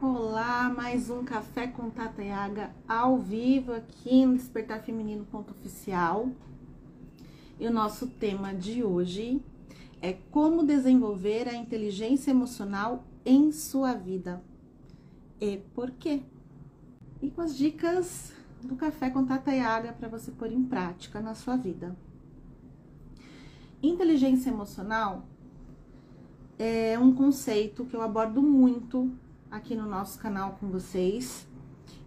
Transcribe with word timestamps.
Olá, 0.00 0.72
mais 0.72 1.10
um 1.10 1.24
Café 1.24 1.66
com 1.66 1.90
Tata 1.90 2.22
Yaga 2.22 2.70
ao 2.86 3.18
vivo 3.18 3.72
aqui 3.72 4.24
no 4.24 4.36
Despertar 4.36 4.80
Feminino 4.80 5.24
ponto 5.24 5.50
oficial. 5.50 6.30
E 7.58 7.66
o 7.66 7.72
nosso 7.72 8.06
tema 8.06 8.54
de 8.54 8.84
hoje 8.84 9.42
é 10.00 10.12
como 10.30 10.64
desenvolver 10.64 11.48
a 11.48 11.54
inteligência 11.54 12.30
emocional 12.30 13.02
em 13.26 13.50
sua 13.50 13.92
vida 13.92 14.40
e 15.40 15.56
por 15.74 15.90
quê. 15.90 16.22
E 17.20 17.28
com 17.28 17.40
as 17.40 17.56
dicas 17.56 18.32
do 18.62 18.76
Café 18.76 19.10
com 19.10 19.26
Tata 19.26 19.50
Yaga 19.50 19.92
para 19.94 20.06
você 20.06 20.30
pôr 20.30 20.52
em 20.52 20.62
prática 20.62 21.20
na 21.20 21.34
sua 21.34 21.56
vida. 21.56 21.96
Inteligência 23.82 24.50
emocional 24.50 25.26
é 26.56 26.96
um 27.00 27.12
conceito 27.12 27.84
que 27.84 27.96
eu 27.96 28.02
abordo 28.02 28.40
muito 28.40 29.10
aqui 29.50 29.74
no 29.74 29.86
nosso 29.86 30.18
canal 30.18 30.58
com 30.60 30.68
vocês 30.68 31.46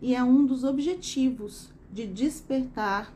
e 0.02 0.16
é 0.16 0.23
um 0.23 0.45
dos 0.45 0.63
objetivos 0.63 1.72
de 1.91 2.05
despertar 2.05 3.14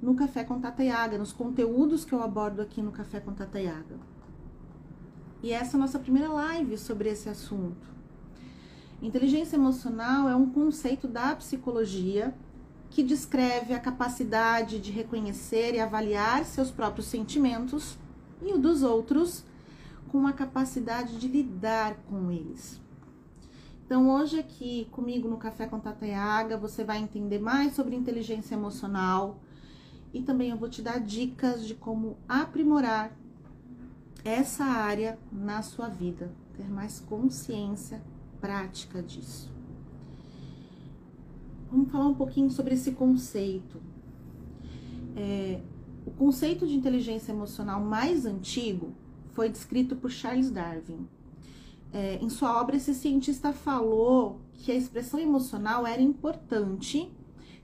no 0.00 0.14
Café 0.14 0.44
com 0.44 0.60
Tata 0.60 0.82
Yaga, 0.82 1.18
nos 1.18 1.32
conteúdos 1.32 2.04
que 2.04 2.12
eu 2.12 2.22
abordo 2.22 2.60
aqui 2.60 2.82
no 2.82 2.90
Café 2.90 3.20
com 3.20 3.32
Tata 3.32 3.60
Yaga. 3.60 3.96
E 5.42 5.52
essa 5.52 5.76
é 5.76 5.78
a 5.78 5.80
nossa 5.80 5.98
primeira 5.98 6.28
live 6.28 6.76
sobre 6.76 7.08
esse 7.08 7.28
assunto. 7.28 7.90
Inteligência 9.00 9.56
emocional 9.56 10.28
é 10.28 10.36
um 10.36 10.50
conceito 10.50 11.08
da 11.08 11.34
psicologia 11.34 12.34
que 12.90 13.02
descreve 13.02 13.74
a 13.74 13.80
capacidade 13.80 14.78
de 14.78 14.90
reconhecer 14.90 15.74
e 15.74 15.80
avaliar 15.80 16.44
seus 16.44 16.70
próprios 16.70 17.06
sentimentos 17.06 17.96
e 18.40 18.52
o 18.52 18.58
dos 18.58 18.82
outros, 18.82 19.44
com 20.10 20.26
a 20.26 20.32
capacidade 20.32 21.16
de 21.16 21.26
lidar 21.26 21.94
com 22.08 22.30
eles. 22.30 22.81
Então, 23.92 24.08
hoje 24.08 24.38
aqui 24.38 24.88
comigo 24.90 25.28
no 25.28 25.36
Café 25.36 25.66
com 25.66 25.78
Tata 25.78 26.06
Yaga, 26.06 26.56
você 26.56 26.82
vai 26.82 26.96
entender 26.96 27.38
mais 27.38 27.74
sobre 27.74 27.94
inteligência 27.94 28.54
emocional 28.54 29.38
e 30.14 30.22
também 30.22 30.48
eu 30.48 30.56
vou 30.56 30.70
te 30.70 30.80
dar 30.80 30.98
dicas 30.98 31.66
de 31.66 31.74
como 31.74 32.16
aprimorar 32.26 33.14
essa 34.24 34.64
área 34.64 35.18
na 35.30 35.60
sua 35.60 35.90
vida, 35.90 36.32
ter 36.56 36.66
mais 36.70 37.00
consciência 37.00 38.02
prática 38.40 39.02
disso. 39.02 39.52
Vamos 41.70 41.92
falar 41.92 42.06
um 42.06 42.14
pouquinho 42.14 42.50
sobre 42.50 42.72
esse 42.72 42.92
conceito. 42.92 43.78
É, 45.14 45.60
o 46.06 46.10
conceito 46.12 46.66
de 46.66 46.74
inteligência 46.74 47.30
emocional 47.30 47.78
mais 47.78 48.24
antigo 48.24 48.94
foi 49.32 49.50
descrito 49.50 49.94
por 49.96 50.10
Charles 50.10 50.50
Darwin 50.50 51.06
é, 51.92 52.18
em 52.22 52.30
sua 52.30 52.58
obra, 52.58 52.76
esse 52.76 52.94
cientista 52.94 53.52
falou 53.52 54.40
que 54.54 54.72
a 54.72 54.74
expressão 54.74 55.20
emocional 55.20 55.86
era 55.86 56.00
importante 56.00 57.12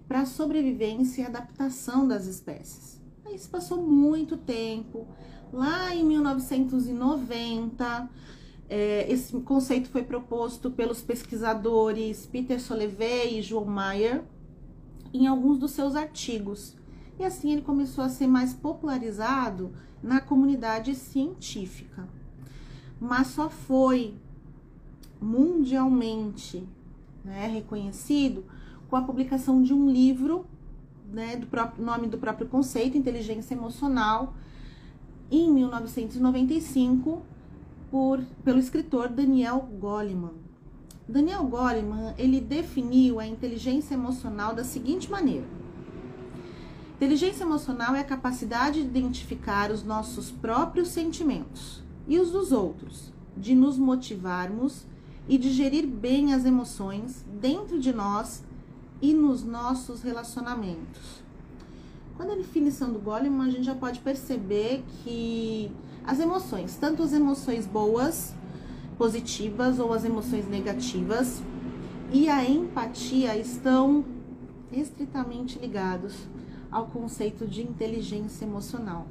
para 0.07 0.21
a 0.21 0.27
sobrevivência 0.27 1.23
e 1.23 1.25
adaptação 1.25 2.07
das 2.07 2.27
espécies. 2.27 3.01
Aí 3.25 3.39
se 3.39 3.49
passou 3.49 3.83
muito 3.83 4.37
tempo, 4.37 5.07
lá 5.53 5.95
em 5.95 6.05
1990, 6.05 8.11
é, 8.69 9.11
esse 9.11 9.33
conceito 9.41 9.89
foi 9.89 10.03
proposto 10.03 10.71
pelos 10.71 11.01
pesquisadores 11.01 12.27
Peter 12.27 12.61
Solevey 12.61 13.39
e 13.39 13.43
João 13.43 13.65
Mayer 13.65 14.23
em 15.13 15.27
alguns 15.27 15.59
dos 15.59 15.71
seus 15.71 15.97
artigos. 15.97 16.77
E 17.19 17.25
assim 17.25 17.53
ele 17.53 17.63
começou 17.63 18.05
a 18.05 18.11
ser 18.11 18.27
mais 18.27 18.53
popularizado 18.53 19.73
na 20.03 20.21
comunidade 20.21 20.95
científica 20.95 22.18
mas 23.01 23.29
só 23.29 23.49
foi 23.49 24.15
mundialmente 25.21 26.67
né, 27.25 27.47
reconhecido 27.47 28.45
com 28.89 28.97
a 28.97 29.03
publicação 29.03 29.63
de 29.63 29.75
um 29.75 29.91
livro, 29.91 30.47
né, 31.13 31.37
do 31.37 31.47
próprio 31.47 31.85
nome 31.85 32.07
do 32.07 32.19
próprio 32.19 32.49
conceito, 32.49 32.97
inteligência 32.97 33.55
emocional, 33.55 34.35
em 35.31 35.53
1995, 35.53 37.23
por, 37.91 38.21
pelo 38.45 38.59
escritor 38.59 39.09
Daniel 39.09 39.69
Goleman. 39.79 40.33
Daniel 41.07 41.45
Goleman, 41.45 42.15
ele 42.19 42.41
definiu 42.41 43.19
a 43.19 43.27
inteligência 43.27 43.95
emocional 43.95 44.55
da 44.55 44.65
seguinte 44.65 45.11
maneira: 45.11 45.47
Inteligência 46.97 47.45
emocional 47.45 47.95
é 47.95 48.01
a 48.01 48.05
capacidade 48.05 48.83
de 48.83 48.89
identificar 48.89 49.71
os 49.71 49.83
nossos 49.85 50.31
próprios 50.31 50.89
sentimentos 50.89 51.83
e 52.09 52.19
os 52.19 52.31
dos 52.31 52.51
outros, 52.51 53.13
de 53.37 53.55
nos 53.55 53.79
motivarmos 53.79 54.87
e 55.29 55.37
de 55.37 55.51
gerir 55.53 55.87
bem 55.87 56.33
as 56.33 56.45
emoções 56.47 57.25
dentro 57.41 57.79
de 57.79 57.93
nós 57.93 58.43
e 59.01 59.13
nos 59.13 59.45
nossos 59.45 60.03
relacionamentos. 60.03 61.23
Quando 62.17 62.33
a 62.33 62.37
definição 62.37 62.91
do 62.91 62.99
Goleman, 62.99 63.47
a 63.47 63.51
gente 63.51 63.65
já 63.65 63.75
pode 63.75 64.01
perceber 64.01 64.83
que 65.05 65.71
as 66.05 66.19
emoções, 66.19 66.77
tanto 66.77 67.03
as 67.03 67.13
emoções 67.13 67.67
boas, 67.67 68.35
positivas 68.97 69.79
ou 69.79 69.93
as 69.93 70.05
emoções 70.05 70.49
negativas, 70.49 71.43
e 72.11 72.29
a 72.29 72.43
empatia 72.43 73.37
estão 73.37 74.05
estritamente 74.73 75.59
ligados 75.59 76.15
ao 76.71 76.87
conceito 76.87 77.47
de 77.47 77.63
inteligência 77.63 78.45
emocional. 78.45 79.07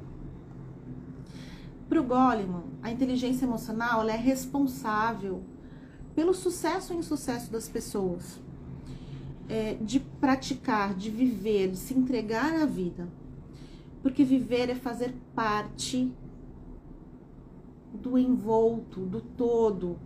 Para 1.88 2.02
o 2.02 2.04
Goleman, 2.04 2.64
a 2.84 2.92
inteligência 2.92 3.46
emocional 3.46 4.08
é 4.10 4.16
responsável 4.16 5.42
pelo 6.14 6.34
sucesso 6.34 6.94
ou 6.94 7.00
insucesso 7.00 7.52
das 7.52 7.70
pessoas, 7.70 8.40
é, 9.48 9.76
de 9.76 10.00
praticar, 10.00 10.94
de 10.94 11.10
viver, 11.10 11.70
de 11.70 11.78
se 11.78 11.94
entregar 11.94 12.54
à 12.62 12.66
vida. 12.66 13.08
Porque 14.02 14.24
viver 14.24 14.70
é 14.70 14.76
fazer 14.76 15.14
parte 15.34 16.12
do 17.94 18.18
envolto, 18.18 19.02
do 19.02 19.22
todo. 19.22 19.98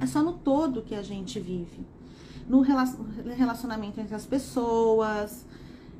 É 0.00 0.06
só 0.06 0.22
no 0.22 0.34
todo 0.34 0.82
que 0.82 0.94
a 0.94 1.02
gente 1.02 1.40
vive. 1.40 1.84
No 2.48 2.60
relacionamento 2.60 4.00
entre 4.00 4.14
as 4.14 4.26
pessoas, 4.26 5.46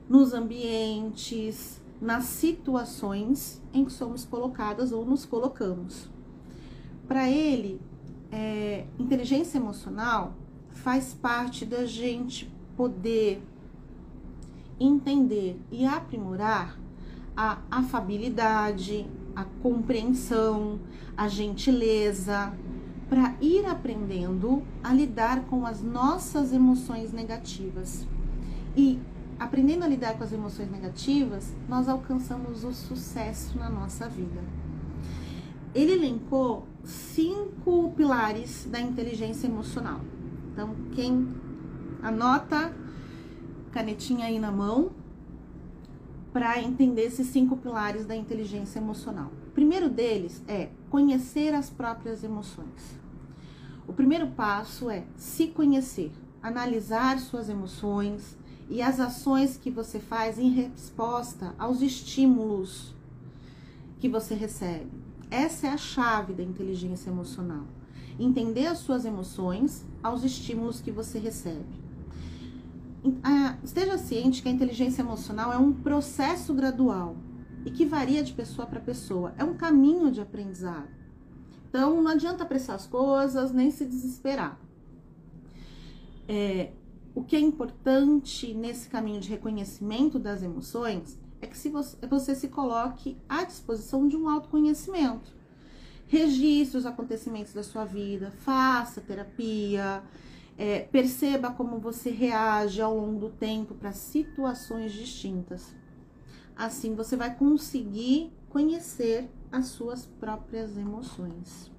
nos 0.08 0.32
ambientes, 0.32 1.79
nas 2.00 2.24
situações 2.24 3.60
em 3.72 3.84
que 3.84 3.92
somos 3.92 4.24
colocadas 4.24 4.90
ou 4.90 5.04
nos 5.04 5.26
colocamos. 5.26 6.08
Para 7.06 7.28
ele, 7.28 7.80
é, 8.32 8.86
inteligência 8.98 9.58
emocional 9.58 10.34
faz 10.70 11.12
parte 11.12 11.66
da 11.66 11.84
gente 11.84 12.50
poder 12.76 13.42
entender 14.78 15.60
e 15.70 15.84
aprimorar 15.84 16.78
a 17.36 17.58
afabilidade, 17.70 19.06
a 19.36 19.44
compreensão, 19.62 20.80
a 21.16 21.28
gentileza, 21.28 22.52
para 23.08 23.34
ir 23.40 23.66
aprendendo 23.66 24.62
a 24.82 24.92
lidar 24.92 25.42
com 25.46 25.66
as 25.66 25.82
nossas 25.82 26.52
emoções 26.52 27.12
negativas 27.12 28.06
e 28.76 28.98
aprendendo 29.40 29.84
a 29.84 29.88
lidar 29.88 30.18
com 30.18 30.22
as 30.22 30.34
emoções 30.34 30.70
negativas, 30.70 31.50
nós 31.66 31.88
alcançamos 31.88 32.62
o 32.62 32.74
sucesso 32.74 33.58
na 33.58 33.70
nossa 33.70 34.06
vida. 34.06 34.38
Ele 35.74 35.92
elencou 35.92 36.66
cinco 36.84 37.94
pilares 37.96 38.68
da 38.70 38.78
inteligência 38.78 39.46
emocional. 39.46 40.02
Então, 40.52 40.76
quem 40.92 41.26
anota, 42.02 42.70
canetinha 43.72 44.26
aí 44.26 44.38
na 44.38 44.52
mão, 44.52 44.90
para 46.34 46.60
entender 46.60 47.06
esses 47.06 47.28
cinco 47.28 47.56
pilares 47.56 48.04
da 48.04 48.14
inteligência 48.14 48.78
emocional. 48.78 49.32
O 49.48 49.52
primeiro 49.52 49.88
deles 49.88 50.42
é 50.46 50.68
conhecer 50.90 51.54
as 51.54 51.70
próprias 51.70 52.22
emoções. 52.22 53.00
O 53.88 53.92
primeiro 53.94 54.26
passo 54.28 54.90
é 54.90 55.04
se 55.16 55.46
conhecer, 55.46 56.12
analisar 56.42 57.18
suas 57.18 57.48
emoções, 57.48 58.38
e 58.70 58.80
as 58.80 59.00
ações 59.00 59.56
que 59.56 59.68
você 59.68 59.98
faz 59.98 60.38
em 60.38 60.48
resposta 60.48 61.52
aos 61.58 61.82
estímulos 61.82 62.94
que 63.98 64.08
você 64.08 64.32
recebe. 64.32 64.88
Essa 65.28 65.66
é 65.66 65.70
a 65.70 65.76
chave 65.76 66.32
da 66.32 66.42
inteligência 66.42 67.10
emocional. 67.10 67.64
Entender 68.18 68.66
as 68.66 68.78
suas 68.78 69.04
emoções 69.04 69.84
aos 70.00 70.22
estímulos 70.22 70.80
que 70.80 70.92
você 70.92 71.18
recebe. 71.18 71.80
Esteja 73.64 73.98
ciente 73.98 74.40
que 74.40 74.48
a 74.48 74.52
inteligência 74.52 75.02
emocional 75.02 75.52
é 75.52 75.58
um 75.58 75.72
processo 75.72 76.54
gradual 76.54 77.16
e 77.64 77.70
que 77.70 77.84
varia 77.84 78.22
de 78.22 78.32
pessoa 78.32 78.66
para 78.66 78.78
pessoa. 78.78 79.34
É 79.36 79.44
um 79.44 79.54
caminho 79.54 80.12
de 80.12 80.20
aprendizado. 80.20 80.88
Então, 81.68 82.00
não 82.02 82.10
adianta 82.10 82.44
apressar 82.44 82.76
as 82.76 82.86
coisas 82.86 83.52
nem 83.52 83.70
se 83.70 83.84
desesperar. 83.84 84.58
É, 86.28 86.72
o 87.14 87.24
que 87.24 87.34
é 87.34 87.40
importante 87.40 88.54
nesse 88.54 88.88
caminho 88.88 89.20
de 89.20 89.28
reconhecimento 89.28 90.18
das 90.18 90.42
emoções 90.42 91.18
é 91.40 91.46
que 91.46 91.56
se 91.56 91.68
você, 91.68 91.96
você 92.06 92.34
se 92.34 92.48
coloque 92.48 93.16
à 93.28 93.44
disposição 93.44 94.06
de 94.06 94.16
um 94.16 94.28
autoconhecimento. 94.28 95.34
Registre 96.06 96.78
os 96.78 96.86
acontecimentos 96.86 97.52
da 97.52 97.62
sua 97.62 97.84
vida, 97.84 98.30
faça 98.30 99.00
terapia, 99.00 100.02
é, 100.58 100.80
perceba 100.80 101.50
como 101.50 101.78
você 101.78 102.10
reage 102.10 102.82
ao 102.82 102.94
longo 102.96 103.18
do 103.18 103.28
tempo 103.30 103.74
para 103.74 103.92
situações 103.92 104.92
distintas. 104.92 105.74
Assim 106.54 106.94
você 106.94 107.16
vai 107.16 107.34
conseguir 107.34 108.32
conhecer 108.50 109.30
as 109.50 109.66
suas 109.66 110.04
próprias 110.04 110.76
emoções. 110.76 111.70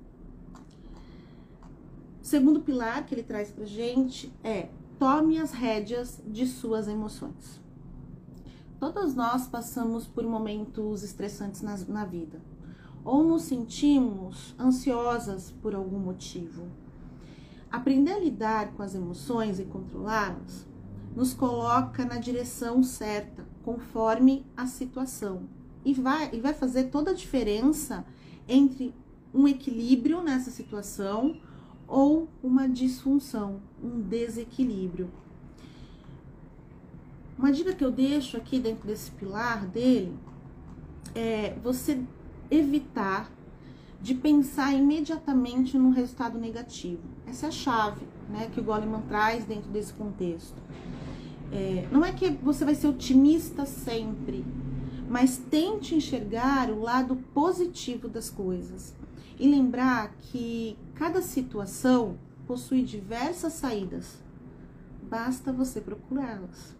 O 2.21 2.25
segundo 2.25 2.61
pilar 2.61 3.05
que 3.05 3.13
ele 3.13 3.23
traz 3.23 3.51
para 3.51 3.65
gente 3.65 4.31
é 4.43 4.69
tome 5.01 5.39
as 5.39 5.51
rédeas 5.51 6.21
de 6.27 6.45
suas 6.45 6.87
emoções. 6.87 7.59
Todos 8.79 9.15
nós 9.15 9.47
passamos 9.47 10.05
por 10.05 10.23
momentos 10.23 11.01
estressantes 11.01 11.63
na, 11.63 11.75
na 11.87 12.05
vida, 12.05 12.39
ou 13.03 13.23
nos 13.23 13.41
sentimos 13.41 14.53
ansiosas 14.59 15.49
por 15.59 15.73
algum 15.73 15.97
motivo. 15.97 16.67
Aprender 17.71 18.11
a 18.11 18.19
lidar 18.19 18.73
com 18.73 18.83
as 18.83 18.93
emoções 18.93 19.59
e 19.59 19.63
controlá-las 19.63 20.67
nos 21.15 21.33
coloca 21.33 22.05
na 22.05 22.19
direção 22.19 22.83
certa, 22.83 23.43
conforme 23.63 24.45
a 24.55 24.67
situação, 24.67 25.49
e 25.83 25.95
vai, 25.95 26.29
e 26.31 26.39
vai 26.39 26.53
fazer 26.53 26.91
toda 26.91 27.09
a 27.09 27.15
diferença 27.15 28.05
entre 28.47 28.93
um 29.33 29.47
equilíbrio 29.47 30.21
nessa 30.21 30.51
situação 30.51 31.41
ou 31.91 32.29
uma 32.41 32.69
disfunção, 32.69 33.59
um 33.83 33.99
desequilíbrio. 33.99 35.11
Uma 37.37 37.51
dica 37.51 37.73
que 37.73 37.83
eu 37.83 37.91
deixo 37.91 38.37
aqui 38.37 38.59
dentro 38.59 38.87
desse 38.87 39.11
pilar 39.11 39.65
dele 39.65 40.17
é 41.13 41.53
você 41.61 42.01
evitar 42.49 43.29
de 44.01 44.15
pensar 44.15 44.73
imediatamente 44.73 45.77
no 45.77 45.89
resultado 45.89 46.39
negativo. 46.39 47.01
Essa 47.27 47.47
é 47.47 47.49
a 47.49 47.51
chave 47.51 48.05
né, 48.29 48.49
que 48.53 48.61
o 48.61 48.63
Goleman 48.63 49.01
traz 49.01 49.43
dentro 49.43 49.69
desse 49.69 49.91
contexto. 49.91 50.55
É, 51.51 51.89
não 51.91 52.05
é 52.05 52.13
que 52.13 52.29
você 52.29 52.63
vai 52.63 52.73
ser 52.73 52.87
otimista 52.87 53.65
sempre, 53.65 54.45
mas 55.09 55.37
tente 55.37 55.93
enxergar 55.93 56.69
o 56.69 56.79
lado 56.79 57.17
positivo 57.33 58.07
das 58.07 58.29
coisas 58.29 58.95
e 59.41 59.47
lembrar 59.49 60.13
que 60.19 60.77
cada 60.93 61.19
situação 61.19 62.19
possui 62.45 62.83
diversas 62.83 63.53
saídas, 63.53 64.19
basta 65.01 65.51
você 65.51 65.81
procurá-las. 65.81 66.75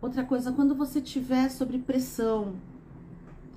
Outra 0.00 0.24
coisa, 0.24 0.50
quando 0.50 0.74
você 0.74 1.00
estiver 1.00 1.50
sob 1.50 1.78
pressão, 1.80 2.54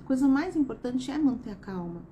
a 0.02 0.06
coisa 0.06 0.28
mais 0.28 0.56
importante 0.56 1.10
é 1.10 1.16
manter 1.16 1.52
a 1.52 1.54
calma, 1.54 2.02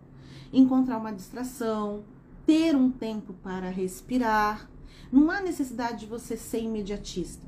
encontrar 0.50 0.96
uma 0.96 1.12
distração, 1.12 2.02
ter 2.46 2.74
um 2.74 2.90
tempo 2.90 3.34
para 3.42 3.68
respirar. 3.68 4.70
Não 5.12 5.30
há 5.30 5.42
necessidade 5.42 6.00
de 6.00 6.06
você 6.06 6.34
ser 6.34 6.62
imediatista. 6.62 7.46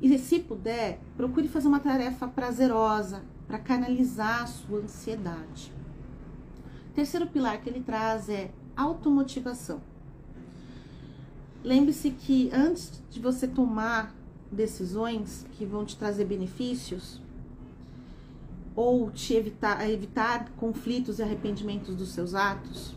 E 0.00 0.16
se 0.20 0.38
puder, 0.38 1.00
procure 1.16 1.48
fazer 1.48 1.66
uma 1.66 1.80
tarefa 1.80 2.28
prazerosa 2.28 3.24
para 3.48 3.58
canalizar 3.58 4.44
a 4.44 4.46
sua 4.46 4.78
ansiedade 4.78 5.74
terceiro 6.96 7.26
pilar 7.26 7.60
que 7.60 7.68
ele 7.68 7.82
traz 7.82 8.30
é 8.30 8.50
automotivação. 8.74 9.82
Lembre-se 11.62 12.10
que 12.10 12.50
antes 12.52 13.02
de 13.10 13.20
você 13.20 13.46
tomar 13.46 14.14
decisões 14.50 15.46
que 15.52 15.66
vão 15.66 15.84
te 15.84 15.94
trazer 15.96 16.24
benefícios 16.24 17.20
ou 18.74 19.10
te 19.10 19.34
evitar, 19.34 19.88
evitar 19.90 20.50
conflitos 20.52 21.18
e 21.18 21.22
arrependimentos 21.22 21.94
dos 21.94 22.08
seus 22.10 22.34
atos, 22.34 22.94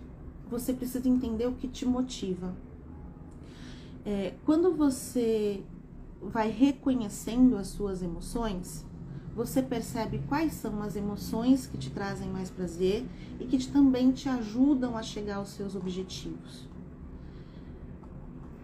você 0.50 0.74
precisa 0.74 1.08
entender 1.08 1.48
o 1.48 1.54
que 1.54 1.68
te 1.68 1.86
motiva. 1.86 2.56
É, 4.06 4.34
quando 4.46 4.74
você 4.74 5.62
vai 6.22 6.50
reconhecendo 6.50 7.58
as 7.58 7.68
suas 7.68 8.02
emoções, 8.02 8.86
você 9.40 9.64
percebe 9.64 10.22
quais 10.28 10.52
são 10.52 10.82
as 10.82 10.98
emoções 10.98 11.66
que 11.66 11.78
te 11.78 11.90
trazem 11.90 12.28
mais 12.28 12.50
prazer 12.50 13.06
e 13.40 13.46
que 13.46 13.66
também 13.70 14.12
te 14.12 14.28
ajudam 14.28 14.98
a 14.98 15.02
chegar 15.02 15.38
aos 15.38 15.52
seus 15.52 15.78
objetivos. 15.78 16.68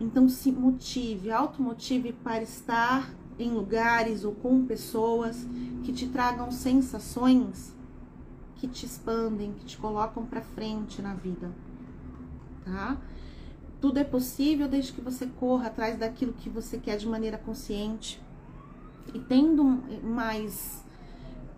Então 0.02 0.28
se 0.28 0.52
motive, 0.52 1.32
automotive 1.32 2.12
para 2.12 2.44
estar 2.44 3.10
em 3.40 3.52
lugares 3.52 4.26
ou 4.26 4.34
com 4.34 4.66
pessoas 4.66 5.48
que 5.86 5.94
te 5.94 6.08
tragam 6.08 6.52
sensações 6.52 7.74
que 8.56 8.68
te 8.68 8.86
expandem, 8.86 9.54
que 9.54 9.64
te 9.64 9.78
colocam 9.78 10.26
para 10.26 10.42
frente 10.42 11.02
na 11.02 11.14
vida, 11.14 11.54
tá? 12.66 12.98
Tudo 13.80 13.98
é 13.98 14.04
possível 14.04 14.68
desde 14.68 14.92
que 14.92 15.00
você 15.00 15.26
corra 15.26 15.68
atrás 15.68 15.98
daquilo 15.98 16.34
que 16.34 16.50
você 16.50 16.78
quer 16.78 16.98
de 16.98 17.08
maneira 17.08 17.38
consciente 17.38 18.25
e 19.14 19.20
tendo 19.20 19.64
mais 20.04 20.84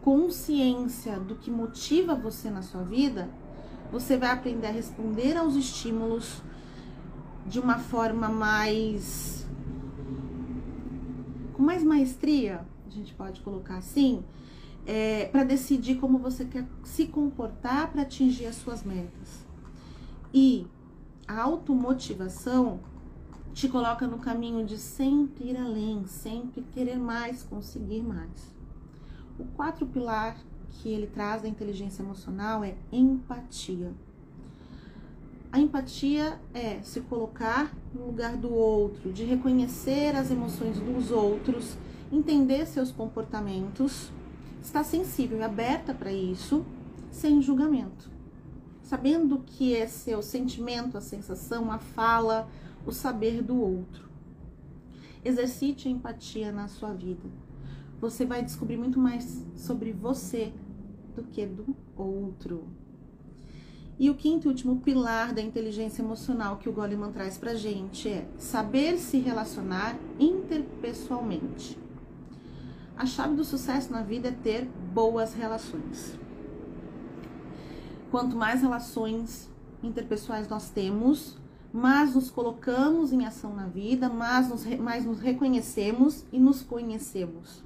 consciência 0.02 1.20
do 1.20 1.36
que 1.36 1.52
motiva 1.52 2.16
você 2.16 2.50
na 2.50 2.62
sua 2.62 2.84
vida, 2.84 3.30
você 3.92 4.18
vai 4.18 4.32
aprender 4.32 4.68
a 4.68 4.72
responder 4.72 5.36
aos 5.38 5.56
estímulos 5.56 6.42
de 7.46 7.60
uma 7.60 7.80
forma 7.80 8.30
mais 8.30 9.38
com 11.58 11.64
mais 11.64 11.84
maestria, 11.84 12.64
a 12.86 12.90
gente 12.90 13.16
pode 13.16 13.42
colocar 13.42 13.78
assim, 13.78 14.24
é, 14.86 15.26
para 15.26 15.44
decidir 15.44 15.96
como 15.96 16.20
você 16.20 16.46
quer 16.46 16.66
se 16.84 17.08
comportar 17.08 17.92
para 17.92 18.04
atingir 18.04 18.46
as 18.46 18.56
suas 18.56 18.84
metas. 18.84 19.46
E 20.32 20.68
a 21.28 21.42
automotivação 21.42 22.80
te 23.58 23.68
coloca 23.68 24.06
no 24.06 24.20
caminho 24.20 24.64
de 24.64 24.78
sempre 24.78 25.50
ir 25.50 25.58
além, 25.58 26.06
sempre 26.06 26.62
querer 26.62 27.00
mais, 27.00 27.42
conseguir 27.42 28.04
mais. 28.04 28.54
O 29.40 29.46
quarto 29.46 29.84
pilar 29.84 30.38
que 30.70 30.90
ele 30.90 31.08
traz 31.08 31.42
da 31.42 31.48
inteligência 31.48 32.04
emocional 32.04 32.64
é 32.64 32.76
empatia. 32.92 33.92
A 35.52 35.60
empatia 35.60 36.40
é 36.54 36.82
se 36.84 37.02
colocar 37.02 37.74
no 37.96 38.06
lugar 38.06 38.38
do 38.38 38.54
outro, 38.54 39.12
de 39.12 39.24
reconhecer 39.24 40.16
as 40.16 40.30
emoções 40.30 40.80
dos 40.80 41.10
outros, 41.10 41.76
entender 42.12 42.68
seus 42.68 42.92
comportamentos, 42.92 44.12
estar 44.62 44.84
sensível 44.84 45.40
e 45.40 45.44
aberta 45.44 45.96
para 45.96 46.14
isso, 46.14 46.64
sem 47.10 47.42
julgamento. 47.42 48.08
Sabendo 48.84 49.40
que 49.48 49.76
é 49.76 49.88
seu 49.88 50.22
sentimento, 50.22 50.96
a 50.96 51.02
sensação, 51.02 51.72
a 51.72 51.80
fala, 51.80 52.48
o 52.86 52.92
saber 52.92 53.42
do 53.42 53.60
outro. 53.60 54.10
Exercite 55.24 55.88
a 55.88 55.92
empatia 55.92 56.52
na 56.52 56.68
sua 56.68 56.94
vida. 56.94 57.30
Você 58.00 58.26
vai 58.26 58.44
descobrir 58.44 58.78
muito 58.78 59.00
mais 59.00 59.46
sobre 59.56 59.92
você 59.92 60.54
do 61.16 61.24
que 61.24 61.46
do 61.46 61.76
outro. 61.96 62.68
E 64.00 64.12
o 64.12 64.16
quinto 64.16 64.48
e 64.48 64.50
último 64.50 64.80
pilar 64.82 65.34
da 65.34 65.42
inteligência 65.42 66.04
emocional 66.04 66.58
que 66.58 66.70
o 66.70 66.72
Goleman 66.72 67.12
traz 67.12 67.36
pra 67.38 67.56
gente 67.56 68.08
é 68.08 68.28
saber 68.38 68.98
se 69.00 69.18
relacionar 69.18 69.98
interpessoalmente. 70.20 71.78
A 72.96 73.08
chave 73.08 73.36
do 73.36 73.44
sucesso 73.44 73.92
na 73.92 74.04
vida 74.04 74.28
é 74.28 74.32
ter 74.32 74.66
boas 74.94 75.34
relações. 75.34 76.18
Quanto 78.12 78.36
mais 78.36 78.62
relações 78.62 79.50
interpessoais 79.82 80.48
nós 80.48 80.70
temos, 80.70 81.38
mas 81.72 82.16
nos 82.16 82.30
colocamos 82.30 83.12
em 83.12 83.26
ação 83.26 83.54
na 83.54 83.68
vida, 83.68 84.10
mas 84.10 84.50
nos, 84.50 84.66
mais 84.78 85.06
nos 85.06 85.20
reconhecemos 85.20 86.26
e 86.32 86.40
nos 86.40 86.62
conhecemos. 86.62 87.64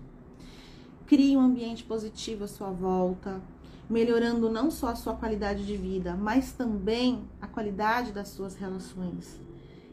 Crie 1.05 1.37
um 1.37 1.41
ambiente 1.41 1.83
positivo 1.83 2.45
à 2.45 2.47
sua 2.47 2.71
volta, 2.71 3.41
melhorando 3.89 4.49
não 4.49 4.71
só 4.71 4.87
a 4.87 4.95
sua 4.95 5.15
qualidade 5.15 5.65
de 5.65 5.75
vida, 5.75 6.15
mas 6.15 6.53
também 6.53 7.23
a 7.41 7.47
qualidade 7.47 8.11
das 8.11 8.29
suas 8.29 8.55
relações. 8.55 9.39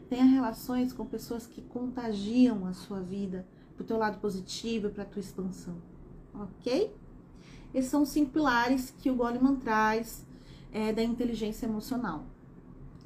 Tenha 0.09 0.25
relações 0.25 0.93
com 0.93 1.05
pessoas 1.05 1.45
que 1.45 1.61
contagiam 1.61 2.65
a 2.65 2.73
sua 2.73 3.01
vida 3.01 3.45
para 3.75 3.83
o 3.83 3.87
teu 3.87 3.97
lado 3.97 4.19
positivo 4.19 4.87
e 4.87 4.89
para 4.89 5.03
a 5.03 5.05
tua 5.05 5.19
expansão, 5.19 5.75
ok? 6.33 6.95
Esses 7.73 7.91
são 7.91 8.01
os 8.01 8.09
cinco 8.09 8.31
pilares 8.31 8.93
que 8.97 9.11
o 9.11 9.15
Goleman 9.15 9.57
traz 9.57 10.25
é, 10.71 10.91
da 10.91 11.03
inteligência 11.03 11.65
emocional. 11.65 12.23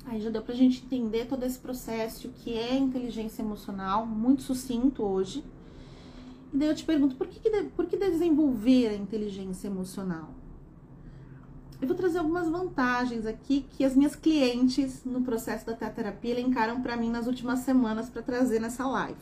Aí 0.05 0.21
já 0.21 0.29
deu 0.29 0.41
pra 0.41 0.53
gente 0.53 0.83
entender 0.85 1.25
todo 1.25 1.43
esse 1.43 1.57
processo, 1.57 2.27
o 2.27 2.31
que 2.31 2.57
é 2.57 2.75
inteligência 2.75 3.41
emocional, 3.41 4.05
muito 4.05 4.41
sucinto 4.41 5.03
hoje. 5.03 5.43
E 6.53 6.57
daí 6.57 6.67
eu 6.67 6.75
te 6.75 6.83
pergunto, 6.83 7.15
por 7.15 7.27
que, 7.27 7.49
por 7.75 7.85
que 7.87 7.97
desenvolver 7.97 8.89
a 8.89 8.95
inteligência 8.95 9.67
emocional? 9.67 10.29
Eu 11.81 11.87
vou 11.87 11.97
trazer 11.97 12.19
algumas 12.19 12.47
vantagens 12.47 13.25
aqui 13.25 13.65
que 13.71 13.83
as 13.83 13.95
minhas 13.95 14.15
clientes 14.15 15.03
no 15.03 15.21
processo 15.21 15.65
da 15.65 15.73
terapia 15.73 16.31
elencaram 16.31 16.81
para 16.81 16.95
mim 16.95 17.09
nas 17.09 17.27
últimas 17.27 17.59
semanas 17.59 18.09
para 18.09 18.21
trazer 18.21 18.61
nessa 18.61 18.87
live. 18.87 19.19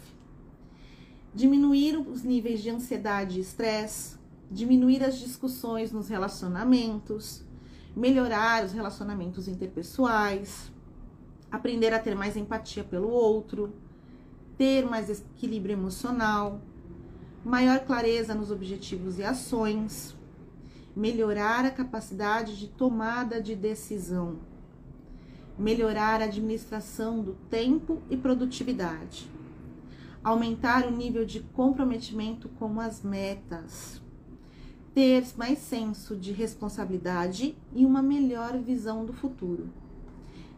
Diminuir 1.33 1.97
os 1.97 2.21
níveis 2.21 2.61
de 2.61 2.69
ansiedade 2.69 3.39
e 3.39 3.41
estresse, 3.41 4.15
diminuir 4.51 5.03
as 5.03 5.17
discussões 5.17 5.91
nos 5.91 6.09
relacionamentos, 6.09 7.43
melhorar 7.95 8.63
os 8.63 8.71
relacionamentos 8.71 9.47
interpessoais, 9.47 10.71
aprender 11.51 11.93
a 11.93 11.99
ter 11.99 12.15
mais 12.15 12.37
empatia 12.37 12.83
pelo 12.83 13.09
outro, 13.09 13.73
ter 14.57 14.85
mais 14.85 15.09
equilíbrio 15.09 15.73
emocional, 15.73 16.61
maior 17.43 17.79
clareza 17.81 18.33
nos 18.33 18.51
objetivos 18.51 19.17
e 19.19 19.23
ações, 19.23 20.15
melhorar 20.95 21.65
a 21.65 21.71
capacidade 21.71 22.57
de 22.57 22.67
tomada 22.67 23.41
de 23.41 23.55
decisão, 23.55 24.39
melhorar 25.57 26.21
a 26.21 26.25
administração 26.25 27.21
do 27.21 27.33
tempo 27.49 28.01
e 28.09 28.17
produtividade, 28.17 29.29
aumentar 30.23 30.85
o 30.85 30.91
nível 30.91 31.25
de 31.25 31.39
comprometimento 31.39 32.49
com 32.49 32.79
as 32.79 33.01
metas, 33.01 34.00
ter 34.93 35.25
mais 35.37 35.59
senso 35.59 36.15
de 36.15 36.31
responsabilidade 36.31 37.55
e 37.73 37.85
uma 37.85 38.01
melhor 38.01 38.57
visão 38.57 39.05
do 39.05 39.13
futuro, 39.13 39.69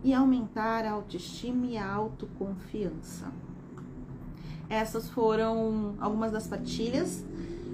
e 0.03 0.13
aumentar 0.13 0.85
a 0.85 0.91
autoestima 0.91 1.65
e 1.67 1.77
a 1.77 1.87
autoconfiança. 1.87 3.31
Essas 4.69 5.07
foram 5.09 5.95
algumas 5.99 6.31
das 6.31 6.47
partilhas. 6.47 7.23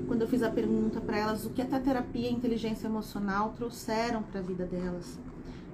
Quando 0.07 0.21
eu 0.21 0.27
fiz 0.27 0.43
a 0.43 0.49
pergunta 0.49 0.99
para 0.99 1.17
elas 1.17 1.45
o 1.45 1.49
que 1.51 1.61
a 1.61 1.65
terapia 1.65 2.29
e 2.29 2.33
inteligência 2.33 2.87
emocional 2.87 3.53
trouxeram 3.55 4.21
para 4.23 4.39
a 4.39 4.43
vida 4.43 4.65
delas 4.65 5.17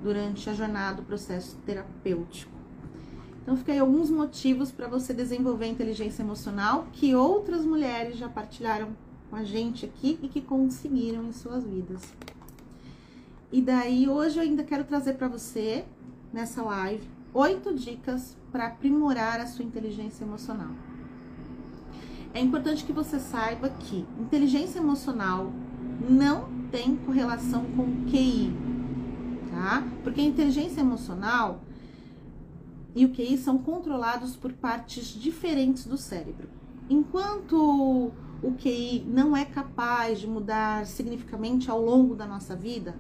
durante 0.04 0.50
a 0.50 0.54
jornada 0.54 0.98
do 0.98 1.04
processo 1.04 1.58
terapêutico. 1.66 2.52
Então, 3.42 3.56
fica 3.56 3.72
aí 3.72 3.80
alguns 3.80 4.10
motivos 4.10 4.72
para 4.72 4.88
você 4.88 5.14
desenvolver 5.14 5.68
inteligência 5.68 6.22
emocional 6.22 6.88
que 6.92 7.16
outras 7.16 7.64
mulheres 7.64 8.18
já 8.18 8.28
partilharam 8.28 8.90
com 9.30 9.36
a 9.36 9.44
gente 9.44 9.86
aqui 9.86 10.20
e 10.22 10.28
que 10.28 10.42
conseguiram 10.42 11.24
em 11.24 11.32
suas 11.32 11.64
vidas. 11.64 12.02
E 13.52 13.62
daí, 13.62 14.08
hoje 14.10 14.38
eu 14.38 14.44
ainda 14.44 14.64
quero 14.64 14.84
trazer 14.84 15.14
para 15.14 15.28
você, 15.28 15.86
nessa 16.34 16.62
live, 16.62 17.08
oito 17.34 17.74
dicas 17.74 18.36
para 18.52 18.68
aprimorar 18.68 19.40
a 19.40 19.48
sua 19.48 19.64
inteligência 19.64 20.24
emocional. 20.24 20.72
É 22.34 22.40
importante 22.42 22.84
que 22.84 22.92
você 22.92 23.20
saiba 23.20 23.70
que 23.70 24.06
inteligência 24.20 24.80
emocional 24.80 25.54
não 26.10 26.50
tem 26.72 26.96
correlação 26.98 27.64
com 27.76 28.06
QI, 28.10 28.54
tá? 29.52 29.88
Porque 30.04 30.20
a 30.20 30.26
inteligência 30.26 30.82
emocional 30.82 31.62
e 32.94 33.06
o 33.06 33.10
QI 33.10 33.38
são 33.38 33.58
controlados 33.58 34.36
por 34.36 34.52
partes 34.54 35.08
diferentes 35.08 35.86
do 35.86 35.98
cérebro. 35.98 36.50
Enquanto 36.90 38.12
o 38.46 38.54
QI 38.54 39.04
não 39.08 39.36
é 39.36 39.44
capaz 39.44 40.20
de 40.20 40.28
mudar 40.28 40.86
significativamente 40.86 41.70
ao 41.72 41.82
longo 41.82 42.16
da 42.16 42.26
nossa 42.26 42.56
vida, 42.56 42.96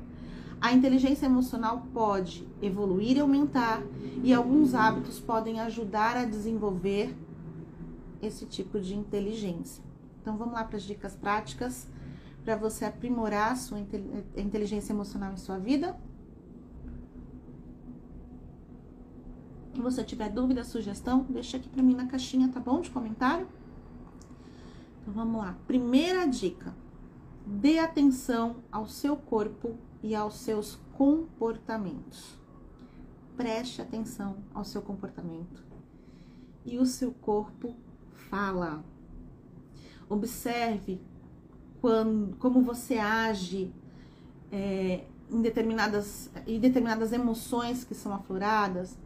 a 0.60 0.74
inteligência 0.74 1.25
emocional 1.28 1.86
pode 1.94 2.48
evoluir 2.62 3.18
e 3.18 3.20
aumentar, 3.20 3.84
e 4.24 4.34
alguns 4.34 4.74
hábitos 4.74 5.20
podem 5.20 5.60
ajudar 5.60 6.18
a 6.18 6.25
desenvolver 6.25 7.16
esse 8.22 8.46
tipo 8.46 8.80
de 8.80 8.96
inteligência. 8.96 9.84
Então 10.22 10.36
vamos 10.38 10.56
lá 10.56 10.64
para 10.64 10.78
as 10.78 10.84
dicas 10.84 11.16
práticas 11.16 11.88
para 12.44 12.56
você 12.56 12.86
aprimorar 12.86 13.52
a 13.52 13.56
sua 13.56 13.80
inteligência 14.36 14.94
emocional 14.94 15.34
em 15.34 15.38
sua 15.38 15.60
vida. 15.60 15.96
Se 19.74 19.82
você 19.82 20.04
tiver 20.04 20.30
dúvida, 20.30 20.64
sugestão, 20.64 21.25
deixa 21.30 21.58
aqui 21.58 21.68
para 21.68 21.84
mim 21.84 21.94
na 21.94 22.08
caixinha, 22.08 22.48
tá 22.48 22.60
bom? 22.60 22.82
De 22.82 22.90
comentário. 22.90 23.48
Então 25.06 25.14
vamos 25.14 25.40
lá. 25.40 25.56
Primeira 25.68 26.26
dica: 26.26 26.76
dê 27.46 27.78
atenção 27.78 28.64
ao 28.72 28.88
seu 28.88 29.16
corpo 29.16 29.78
e 30.02 30.16
aos 30.16 30.40
seus 30.40 30.80
comportamentos. 30.94 32.40
Preste 33.38 33.84
atenção 33.84 34.38
ao 34.52 34.66
seu 34.66 34.82
comportamento. 34.82 35.64
E 36.66 36.80
o 36.80 36.86
seu 36.88 37.12
corpo 37.12 37.76
fala. 38.30 38.84
Observe 40.10 41.00
quando, 41.80 42.36
como 42.38 42.62
você 42.62 42.98
age 42.98 43.72
é, 44.52 45.06
em, 45.30 45.42
determinadas, 45.42 46.32
em 46.48 46.60
determinadas 46.60 47.12
emoções 47.14 47.84
que 47.84 47.94
são 47.94 48.14
afloradas 48.14 48.98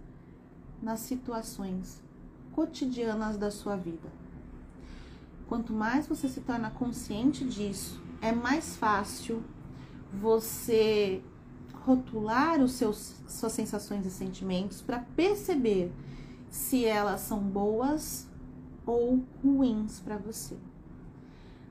nas 0.82 1.02
situações 1.02 2.02
cotidianas 2.54 3.38
da 3.38 3.52
sua 3.52 3.76
vida. 3.76 4.19
Quanto 5.50 5.74
mais 5.74 6.06
você 6.06 6.30
se 6.30 6.42
torna 6.42 6.70
consciente 6.70 7.44
disso, 7.44 8.00
é 8.22 8.32
mais 8.32 8.76
fácil 8.76 9.44
você 10.14 11.24
rotular 11.74 12.62
os 12.62 12.74
seus 12.74 13.16
suas 13.28 13.54
sensações 13.54 14.06
e 14.06 14.12
sentimentos 14.12 14.80
para 14.80 15.00
perceber 15.00 15.92
se 16.52 16.86
elas 16.86 17.22
são 17.22 17.40
boas 17.40 18.28
ou 18.86 19.24
ruins 19.44 20.00
para 20.00 20.18
você. 20.18 20.56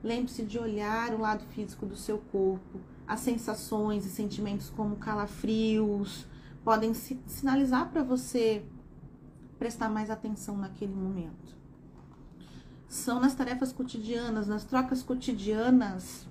Lembre-se 0.03 0.43
de 0.43 0.59
olhar 0.59 1.13
o 1.13 1.21
lado 1.21 1.45
físico 1.45 1.85
do 1.85 1.95
seu 1.95 2.17
corpo. 2.17 2.81
As 3.07 3.21
sensações 3.21 4.05
e 4.05 4.09
sentimentos 4.09 4.69
como 4.69 4.97
calafrios 4.97 6.27
podem 6.65 6.93
sinalizar 6.93 7.89
para 7.91 8.03
você 8.03 8.61
prestar 9.57 9.87
mais 9.87 10.09
atenção 10.09 10.57
naquele 10.57 10.93
momento. 10.93 11.57
São 12.89 13.19
nas 13.19 13.35
tarefas 13.35 13.71
cotidianas, 13.71 14.47
nas 14.47 14.65
trocas 14.65 15.03
cotidianas, 15.03 16.27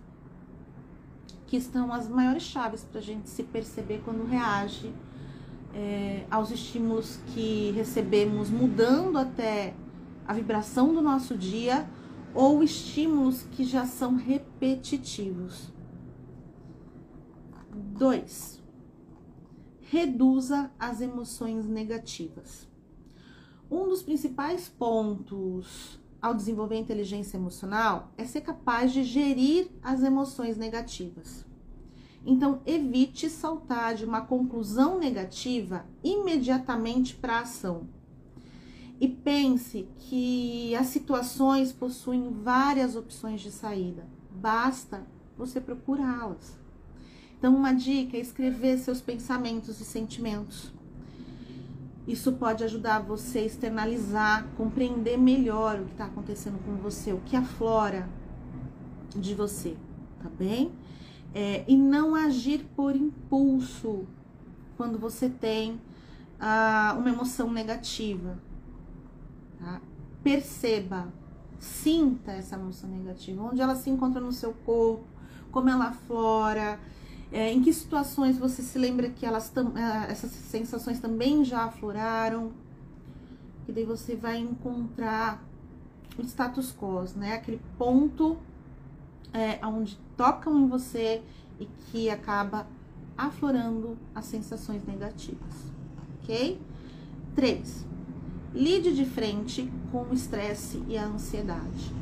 que 1.47 1.57
estão 1.57 1.93
as 1.93 2.09
maiores 2.09 2.43
chaves 2.43 2.83
para 2.83 2.99
a 2.99 3.03
gente 3.03 3.31
se 3.31 3.45
perceber 3.45 4.03
quando 4.05 4.27
reage 4.27 4.93
é, 5.73 6.27
aos 6.29 6.51
estímulos 6.51 7.21
que 7.29 7.71
recebemos, 7.71 8.51
mudando 8.51 9.17
até 9.17 9.73
a 10.27 10.35
vibração 10.35 10.93
do 10.93 11.01
nosso 11.01 11.37
dia 11.39 11.89
ou 12.35 12.63
estímulos 12.63 13.45
que 13.53 13.63
já 13.63 13.87
são 13.87 14.17
repetitivos. 14.17 15.73
2. 17.73 18.63
Reduza 19.81 20.71
as 20.79 21.01
emoções 21.01 21.67
negativas. 21.67 22.69
Um 23.71 23.89
dos 23.89 24.03
principais 24.03 24.69
pontos 24.69 25.99
ao 26.21 26.35
desenvolver 26.35 26.77
inteligência 26.77 27.37
emocional 27.37 28.13
é 28.17 28.25
ser 28.25 28.41
capaz 28.41 28.93
de 28.93 29.05
gerir 29.05 29.71
as 29.83 30.03
emoções 30.03 30.57
negativas. 30.57 31.47
Então, 32.27 32.61
evite 32.67 33.31
saltar 33.31 33.95
de 33.95 34.05
uma 34.05 34.21
conclusão 34.21 34.99
negativa 34.99 35.87
imediatamente 36.03 37.15
para 37.15 37.37
a 37.37 37.41
ação 37.41 37.87
e 39.01 39.07
pense 39.07 39.89
que 39.99 40.75
as 40.75 40.89
situações 40.89 41.73
possuem 41.73 42.31
várias 42.31 42.97
opções 42.97 43.41
de 43.41 43.51
saída, 43.51 44.07
basta 44.31 45.07
você 45.37 45.61
procurá-las. 45.61 46.59
Então, 47.39 47.55
uma 47.55 47.73
dica 47.73 48.17
é 48.17 48.21
escrever 48.21 48.79
seus 48.79 49.01
pensamentos 49.01 49.81
e 49.81 49.85
sentimentos. 49.85 50.73
Isso 52.09 52.33
pode 52.33 52.65
ajudar 52.65 53.01
você 53.01 53.41
a 53.41 53.45
externalizar, 53.45 54.49
compreender 54.57 55.19
melhor 55.19 55.79
o 55.79 55.85
que 55.85 55.93
está 55.93 56.07
acontecendo 56.07 56.59
com 56.65 56.75
você, 56.77 57.13
o 57.13 57.21
que 57.21 57.37
aflora 57.37 58.09
de 59.15 59.35
você, 59.35 59.77
tá 60.23 60.31
bem? 60.31 60.73
É, 61.35 61.67
e 61.69 61.77
não 61.77 62.15
agir 62.15 62.65
por 62.75 62.97
impulso 62.97 64.07
quando 64.75 64.99
você 64.99 65.29
tem 65.29 65.79
ah, 66.41 66.97
uma 66.99 67.11
emoção 67.11 67.53
negativa. 67.53 68.39
Tá? 69.59 69.79
Perceba, 70.23 71.13
sinta 71.59 72.33
essa 72.33 72.57
emoção 72.57 72.89
negativa, 72.89 73.43
onde 73.43 73.61
ela 73.61 73.75
se 73.75 73.91
encontra 73.91 74.19
no 74.19 74.33
seu 74.33 74.55
corpo, 74.65 75.05
como 75.51 75.69
ela 75.69 75.89
aflora, 75.89 76.81
é, 77.31 77.53
em 77.53 77.63
que 77.63 77.73
situações 77.73 78.39
você 78.39 78.63
se 78.63 78.79
lembra 78.79 79.11
que 79.11 79.27
elas 79.27 79.53
é, 79.57 80.11
essas 80.11 80.31
sensações 80.31 80.99
também 81.01 81.45
já 81.45 81.65
afloraram, 81.65 82.53
e 83.69 83.73
daí 83.73 83.85
você 83.85 84.17
vai 84.17 84.39
encontrar 84.39 85.45
o 86.19 86.23
status 86.23 86.73
quo, 86.73 87.05
né? 87.17 87.35
Aquele 87.35 87.61
ponto 87.77 88.39
é, 89.33 89.65
onde 89.67 89.99
tocam 90.17 90.59
em 90.59 90.67
você 90.67 91.23
e 91.61 91.67
que 91.67 92.09
acaba 92.09 92.67
aflorando 93.17 93.99
as 94.15 94.25
sensações 94.25 94.85
negativas, 94.87 95.73
ok? 96.23 96.59
3. 97.35 97.87
Lide 98.55 98.95
de 98.95 99.05
frente 99.05 99.71
com 99.93 100.03
o 100.05 100.15
estresse 100.15 100.83
e 100.89 100.97
a 100.97 101.05
ansiedade. 101.05 101.93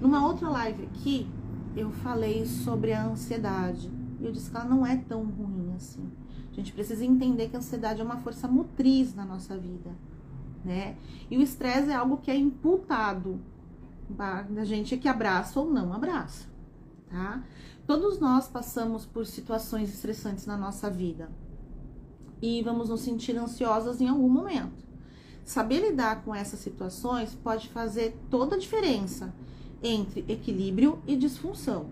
Numa 0.00 0.24
outra 0.24 0.48
live 0.48 0.84
aqui, 0.84 1.28
eu 1.76 1.90
falei 1.90 2.46
sobre 2.46 2.92
a 2.92 3.04
ansiedade. 3.04 3.90
E 4.20 4.24
eu 4.24 4.32
disse 4.32 4.50
que 4.50 4.56
ela 4.56 4.66
não 4.66 4.86
é 4.86 4.96
tão 4.96 5.24
ruim 5.24 5.72
assim. 5.76 6.10
A 6.50 6.54
gente 6.54 6.72
precisa 6.72 7.04
entender 7.04 7.48
que 7.48 7.56
a 7.56 7.58
ansiedade 7.58 8.00
é 8.00 8.04
uma 8.04 8.16
força 8.18 8.48
motriz 8.48 9.14
na 9.14 9.24
nossa 9.24 9.56
vida, 9.56 9.90
né? 10.64 10.96
E 11.30 11.36
o 11.36 11.42
estresse 11.42 11.90
é 11.90 11.94
algo 11.94 12.16
que 12.16 12.30
é 12.30 12.36
imputado 12.36 13.40
da 14.08 14.64
gente 14.64 14.96
que 14.96 15.06
abraça 15.06 15.60
ou 15.60 15.70
não 15.70 15.92
abraça, 15.92 16.48
tá? 17.08 17.44
Todos 17.86 18.18
nós 18.18 18.48
passamos 18.48 19.06
por 19.06 19.26
situações 19.26 19.88
estressantes 19.92 20.46
na 20.46 20.56
nossa 20.56 20.90
vida 20.90 21.30
e 22.40 22.62
vamos 22.62 22.88
nos 22.88 23.00
sentir 23.00 23.36
ansiosas 23.36 24.00
em 24.00 24.08
algum 24.08 24.28
momento. 24.28 24.86
Saber 25.44 25.80
lidar 25.80 26.22
com 26.24 26.34
essas 26.34 26.60
situações 26.60 27.34
pode 27.34 27.68
fazer 27.68 28.18
toda 28.30 28.56
a 28.56 28.58
diferença 28.58 29.32
entre 29.82 30.24
equilíbrio 30.28 30.98
e 31.06 31.16
disfunção. 31.16 31.86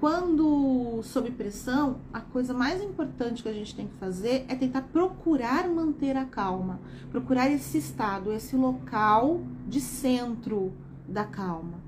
Quando 0.00 1.00
sob 1.02 1.30
pressão, 1.32 1.98
a 2.12 2.20
coisa 2.20 2.54
mais 2.54 2.80
importante 2.80 3.42
que 3.42 3.48
a 3.48 3.52
gente 3.52 3.74
tem 3.74 3.88
que 3.88 3.96
fazer 3.96 4.44
é 4.48 4.54
tentar 4.54 4.82
procurar 4.82 5.68
manter 5.68 6.16
a 6.16 6.24
calma, 6.24 6.80
procurar 7.10 7.50
esse 7.50 7.78
estado, 7.78 8.32
esse 8.32 8.54
local 8.54 9.40
de 9.66 9.80
centro 9.80 10.72
da 11.08 11.24
calma. 11.24 11.80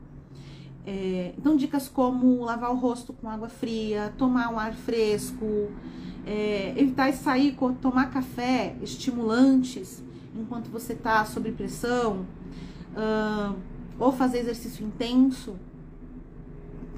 É, 0.85 1.35
então, 1.39 1.57
dicas 1.57 1.89
como 1.89 2.43
lavar 2.43 2.73
o 2.73 2.77
rosto 2.77 3.13
com 3.13 3.29
água 3.29 3.49
fria, 3.49 4.13
tomar 4.19 4.53
um 4.53 4.59
ar 4.59 4.75
fresco, 4.75 5.71
é, 6.27 6.75
evitar 6.77 7.13
sair, 7.13 7.57
tomar 7.81 8.11
café, 8.11 8.77
estimulantes 8.83 10.03
enquanto 10.35 10.69
você 10.69 10.95
está 10.95 11.25
sob 11.25 11.51
pressão, 11.53 12.27
uh, 12.95 13.57
ou 13.99 14.13
fazer 14.13 14.39
exercício 14.39 14.85
intenso, 14.87 15.57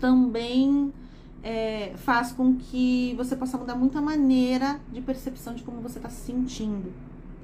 também 0.00 0.92
é, 1.42 1.92
faz 1.96 2.32
com 2.32 2.56
que 2.56 3.14
você 3.16 3.34
possa 3.34 3.58
mudar 3.58 3.74
muita 3.74 4.00
maneira 4.00 4.80
de 4.92 5.00
percepção 5.00 5.54
de 5.54 5.62
como 5.62 5.80
você 5.80 5.98
está 5.98 6.08
se 6.08 6.26
sentindo, 6.26 6.92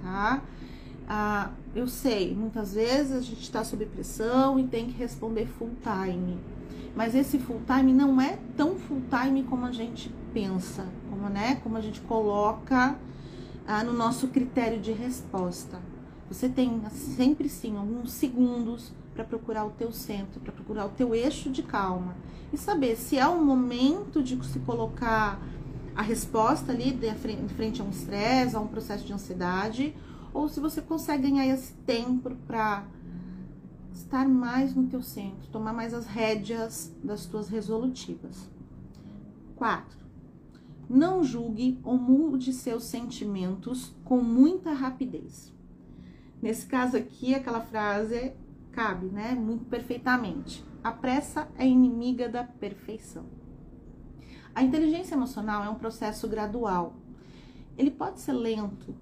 tá? 0.03 0.43
Ah, 1.09 1.51
eu 1.75 1.89
sei, 1.89 2.35
muitas 2.35 2.75
vezes 2.75 3.13
a 3.13 3.21
gente 3.21 3.41
está 3.41 3.65
sob 3.65 3.85
pressão 3.87 4.59
e 4.59 4.67
tem 4.67 4.87
que 4.87 4.93
responder 4.93 5.47
full 5.47 5.71
time. 5.83 6.39
Mas 6.95 7.15
esse 7.15 7.39
full 7.39 7.61
time 7.67 7.93
não 7.93 8.21
é 8.21 8.39
tão 8.57 8.77
full 8.77 9.03
time 9.09 9.43
como 9.45 9.65
a 9.65 9.73
gente 9.73 10.13
pensa, 10.33 10.87
como, 11.09 11.29
né, 11.29 11.57
como 11.63 11.77
a 11.77 11.81
gente 11.81 12.01
coloca 12.03 12.97
ah, 13.67 13.83
no 13.83 13.93
nosso 13.93 14.29
critério 14.29 14.81
de 14.81 14.93
resposta. 14.93 15.81
Você 16.31 16.49
tem 16.49 16.83
sempre 16.91 17.49
sim 17.49 17.77
alguns 17.77 18.13
segundos 18.13 18.93
para 19.19 19.25
procurar 19.25 19.65
o 19.65 19.71
teu 19.71 19.91
centro, 19.91 20.41
para 20.41 20.53
procurar 20.53 20.87
o 20.87 20.91
teu 20.91 21.13
eixo 21.13 21.51
de 21.51 21.61
calma 21.61 22.15
e 22.53 22.57
saber 22.57 22.95
se 22.95 23.19
é 23.19 23.27
o 23.27 23.45
momento 23.45 24.23
de 24.23 24.41
se 24.47 24.61
colocar 24.61 25.43
a 25.97 26.03
resposta 26.03 26.71
ali 26.71 26.93
de 26.93 27.13
frente 27.49 27.83
a 27.83 27.85
um 27.85 27.91
estresse, 27.91 28.55
a 28.55 28.61
um 28.61 28.69
processo 28.69 29.05
de 29.05 29.13
ansiedade, 29.13 29.93
ou 30.33 30.49
se 30.49 30.61
você 30.61 30.81
consegue 30.81 31.25
ganhar 31.25 31.49
esse 31.49 31.73
tempo 31.85 32.31
para 32.47 32.85
estar 33.93 34.29
mais 34.29 34.73
no 34.73 34.87
teu 34.87 35.03
centro, 35.03 35.49
tomar 35.51 35.73
mais 35.73 35.93
as 35.93 36.07
rédeas 36.07 36.93
das 37.03 37.27
tuas 37.27 37.49
resolutivas. 37.49 38.49
4. 39.57 39.99
Não 40.89 41.25
julgue 41.25 41.81
ou 41.83 41.99
mude 41.99 42.53
seus 42.53 42.85
sentimentos 42.85 43.93
com 44.05 44.23
muita 44.23 44.73
rapidez. 44.73 45.53
Nesse 46.41 46.67
caso 46.67 46.97
aqui, 46.97 47.35
aquela 47.35 47.61
frase 47.61 48.33
cabe, 48.73 49.07
né? 49.07 49.35
Muito 49.35 49.65
perfeitamente. 49.65 50.65
A 50.83 50.93
pressa 50.93 51.49
é 51.57 51.67
inimiga 51.67 52.29
da 52.29 52.45
perfeição. 52.45 53.27
A 54.55 54.63
inteligência 54.63 55.15
emocional 55.15 55.65
é 55.65 55.69
um 55.69 55.75
processo 55.75 56.27
gradual. 56.29 56.95
Ele 57.77 57.91
pode 57.91 58.21
ser 58.21 58.33
lento 58.33 58.95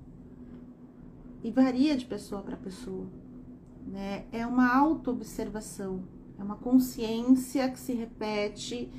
e 1.42 1.50
varia 1.50 1.96
de 1.96 2.04
pessoa 2.04 2.42
para 2.42 2.56
pessoa. 2.56 3.06
Né? 3.86 4.24
É 4.32 4.46
uma 4.46 4.74
autoobservação, 4.76 6.02
é 6.38 6.42
uma 6.42 6.56
consciência 6.56 7.70
que 7.70 7.78
se 7.78 7.92
repete 7.92 8.90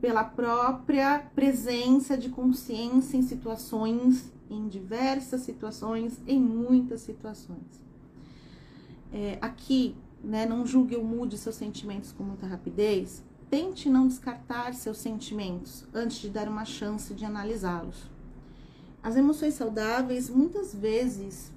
pela 0.00 0.22
própria 0.22 1.18
presença 1.34 2.16
de 2.16 2.28
consciência 2.28 3.16
em 3.16 3.22
situações, 3.22 4.32
em 4.48 4.68
diversas 4.68 5.40
situações, 5.42 6.20
em 6.26 6.40
muitas 6.40 7.00
situações. 7.00 7.82
É, 9.12 9.38
aqui 9.40 9.96
né? 10.22 10.46
Não 10.46 10.66
julgue 10.66 10.96
ou 10.96 11.04
mude 11.04 11.38
seus 11.38 11.56
sentimentos 11.56 12.12
com 12.12 12.22
muita 12.22 12.46
rapidez. 12.46 13.24
Tente 13.50 13.88
não 13.88 14.06
descartar 14.06 14.74
seus 14.74 14.98
sentimentos 14.98 15.86
antes 15.94 16.18
de 16.18 16.28
dar 16.28 16.48
uma 16.48 16.64
chance 16.64 17.14
de 17.14 17.24
analisá-los. 17.24 18.10
As 19.02 19.16
emoções 19.16 19.54
saudáveis 19.54 20.28
muitas 20.28 20.74
vezes 20.74 21.52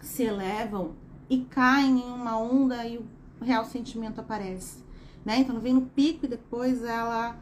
se 0.00 0.22
elevam 0.22 0.94
e 1.28 1.44
caem 1.44 1.98
em 1.98 2.12
uma 2.12 2.38
onda 2.38 2.86
e 2.86 2.98
o 2.98 3.06
real 3.42 3.64
sentimento 3.64 4.20
aparece, 4.20 4.82
né? 5.24 5.40
Então 5.40 5.58
vem 5.58 5.74
no 5.74 5.82
pico 5.82 6.24
e 6.24 6.28
depois 6.28 6.82
ela 6.82 7.38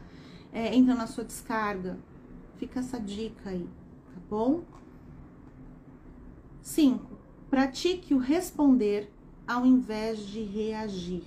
é, 0.51 0.75
entra 0.75 0.95
na 0.95 1.07
sua 1.07 1.23
descarga. 1.23 1.97
Fica 2.57 2.79
essa 2.79 2.99
dica 2.99 3.49
aí, 3.49 3.69
tá 4.13 4.21
bom? 4.29 4.63
5. 6.61 7.05
Pratique 7.49 8.13
o 8.13 8.17
responder 8.17 9.14
ao 9.47 9.65
invés 9.65 10.19
de 10.19 10.41
reagir. 10.43 11.23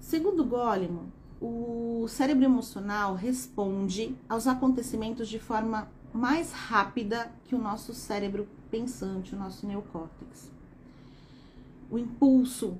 Segundo 0.00 0.44
Goleman, 0.44 1.06
o 1.40 2.06
cérebro 2.08 2.44
emocional 2.44 3.14
responde 3.14 4.16
aos 4.28 4.46
acontecimentos 4.46 5.28
de 5.28 5.38
forma 5.38 5.88
mais 6.12 6.52
rápida 6.52 7.30
que 7.44 7.54
o 7.54 7.58
nosso 7.58 7.92
cérebro 7.92 8.48
pensante, 8.70 9.34
o 9.34 9.38
nosso 9.38 9.66
neocórtex. 9.66 10.50
O 11.90 11.98
impulso 11.98 12.78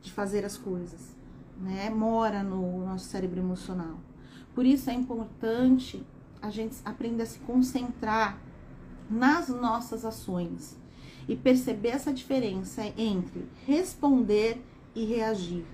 de 0.00 0.12
fazer 0.12 0.44
as 0.44 0.56
coisas, 0.56 1.16
né, 1.58 1.90
mora 1.90 2.42
no 2.42 2.84
nosso 2.84 3.06
cérebro 3.06 3.40
emocional. 3.40 3.98
Por 4.54 4.64
isso 4.64 4.88
é 4.88 4.94
importante 4.94 6.06
a 6.40 6.48
gente 6.48 6.76
aprender 6.84 7.24
a 7.24 7.26
se 7.26 7.40
concentrar 7.40 8.38
nas 9.10 9.48
nossas 9.48 10.04
ações 10.04 10.76
e 11.28 11.34
perceber 11.34 11.88
essa 11.88 12.12
diferença 12.12 12.82
entre 12.96 13.44
responder 13.66 14.62
e 14.94 15.04
reagir. 15.04 15.64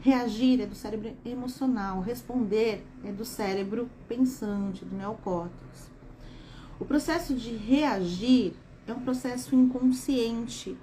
Reagir 0.00 0.62
é 0.62 0.66
do 0.66 0.74
cérebro 0.74 1.12
emocional, 1.24 2.00
responder 2.00 2.84
é 3.04 3.12
do 3.12 3.24
cérebro 3.24 3.90
pensante, 4.08 4.84
do 4.84 4.96
neocórtex. 4.96 5.90
O 6.78 6.84
processo 6.84 7.34
de 7.34 7.50
reagir 7.50 8.54
é 8.86 8.92
um 8.92 9.00
processo 9.00 9.54
inconsciente, 9.54 10.76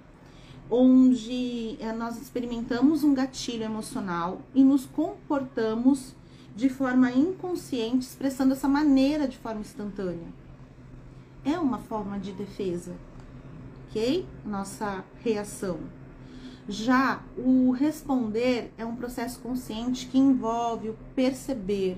onde 0.70 1.78
eh, 1.80 1.92
nós 1.94 2.22
experimentamos 2.22 3.04
um 3.04 3.14
gatilho 3.14 3.64
emocional 3.64 4.42
e 4.54 4.64
nos 4.64 4.86
comportamos 4.86 6.16
de 6.56 6.70
forma 6.70 7.12
inconsciente, 7.12 8.06
expressando 8.06 8.54
essa 8.54 8.68
maneira 8.68 9.28
de 9.28 9.38
forma 9.38 9.62
instantânea. 9.62 10.28
É 11.44 11.58
uma 11.58 11.80
forma 11.80 12.20
de 12.20 12.32
defesa, 12.34 12.96
Nossa 14.46 15.04
reação. 15.24 15.80
Já 16.70 17.24
o 17.36 17.72
responder 17.72 18.72
é 18.78 18.86
um 18.86 18.96
processo 18.96 19.40
consciente 19.40 20.06
que 20.06 20.20
envolve 20.20 20.90
o 20.90 20.98
perceber 21.16 21.98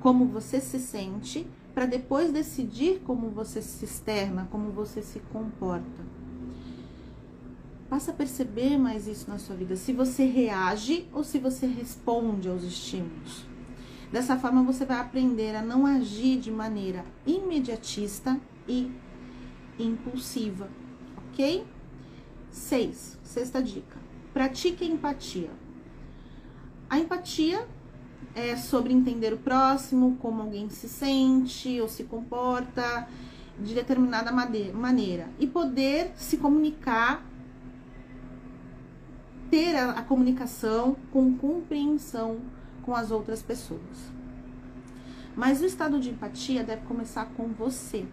como 0.00 0.26
você 0.26 0.60
se 0.60 0.78
sente 0.78 1.44
para 1.74 1.86
depois 1.86 2.30
decidir 2.30 3.00
como 3.00 3.30
você 3.30 3.60
se 3.60 3.84
externa, 3.84 4.46
como 4.52 4.70
você 4.70 5.02
se 5.02 5.18
comporta. 5.32 6.04
Passa 7.88 8.12
a 8.12 8.14
perceber 8.14 8.78
mais 8.78 9.08
isso 9.08 9.28
na 9.28 9.38
sua 9.38 9.56
vida, 9.56 9.74
se 9.74 9.92
você 9.92 10.24
reage 10.24 11.08
ou 11.12 11.24
se 11.24 11.40
você 11.40 11.66
responde 11.66 12.48
aos 12.48 12.62
estímulos. 12.62 13.44
Dessa 14.12 14.36
forma 14.38 14.62
você 14.62 14.84
vai 14.84 15.00
aprender 15.00 15.56
a 15.56 15.62
não 15.62 15.84
agir 15.84 16.38
de 16.38 16.52
maneira 16.52 17.04
imediatista 17.26 18.40
e 18.68 18.92
impulsiva 19.80 20.68
Seis, 22.50 23.18
sexta 23.22 23.62
dica. 23.62 23.96
Pratique 24.34 24.84
empatia. 24.84 25.48
A 26.88 26.98
empatia 26.98 27.66
é 28.34 28.56
sobre 28.56 28.92
entender 28.92 29.32
o 29.32 29.38
próximo, 29.38 30.18
como 30.20 30.42
alguém 30.42 30.68
se 30.68 30.86
sente 30.86 31.80
ou 31.80 31.88
se 31.88 32.04
comporta 32.04 33.08
de 33.58 33.74
determinada 33.74 34.30
maneira 34.30 35.30
e 35.38 35.46
poder 35.46 36.12
se 36.14 36.36
comunicar, 36.36 37.24
ter 39.50 39.74
a, 39.76 39.92
a 39.92 40.02
comunicação 40.02 40.94
com 41.10 41.38
compreensão 41.38 42.38
com 42.82 42.94
as 42.94 43.10
outras 43.10 43.40
pessoas. 43.40 44.12
Mas 45.34 45.62
o 45.62 45.64
estado 45.64 45.98
de 45.98 46.10
empatia 46.10 46.62
deve 46.62 46.84
começar 46.84 47.24
com 47.34 47.48
você. 47.48 48.06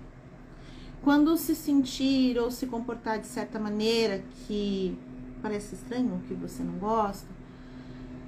Quando 1.08 1.38
se 1.38 1.56
sentir 1.56 2.38
ou 2.38 2.52
se 2.52 2.67
comportar 2.67 3.17
de 3.17 3.28
certa 3.28 3.58
maneira 3.58 4.26
que 4.46 4.93
parece 5.41 5.76
estranho, 5.76 6.22
que 6.28 6.34
você 6.34 6.62
não 6.62 6.74
gosta, 6.74 7.30